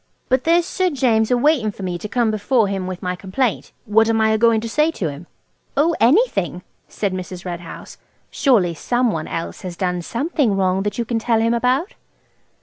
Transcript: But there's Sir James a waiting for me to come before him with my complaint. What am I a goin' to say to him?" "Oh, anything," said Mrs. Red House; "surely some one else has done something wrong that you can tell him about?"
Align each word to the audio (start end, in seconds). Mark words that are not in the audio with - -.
But 0.29 0.45
there's 0.45 0.65
Sir 0.65 0.89
James 0.89 1.29
a 1.29 1.37
waiting 1.37 1.69
for 1.69 1.83
me 1.83 1.99
to 1.99 2.09
come 2.09 2.31
before 2.31 2.67
him 2.67 2.87
with 2.87 3.03
my 3.03 3.15
complaint. 3.15 3.71
What 3.85 4.09
am 4.09 4.19
I 4.19 4.31
a 4.31 4.37
goin' 4.39 4.59
to 4.61 4.67
say 4.67 4.89
to 4.89 5.09
him?" 5.09 5.27
"Oh, 5.77 5.95
anything," 5.99 6.63
said 6.87 7.13
Mrs. 7.13 7.45
Red 7.45 7.59
House; 7.59 7.99
"surely 8.31 8.73
some 8.73 9.11
one 9.11 9.27
else 9.27 9.61
has 9.61 9.77
done 9.77 10.01
something 10.01 10.57
wrong 10.57 10.81
that 10.81 10.97
you 10.97 11.05
can 11.05 11.19
tell 11.19 11.39
him 11.39 11.53
about?" 11.53 11.93